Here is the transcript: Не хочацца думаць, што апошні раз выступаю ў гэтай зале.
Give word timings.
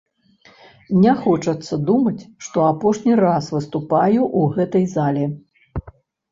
Не 1.03 1.13
хочацца 1.25 1.73
думаць, 1.91 2.23
што 2.47 2.65
апошні 2.71 3.13
раз 3.23 3.53
выступаю 3.59 4.21
ў 4.39 4.59
гэтай 4.59 4.85
зале. 4.99 5.33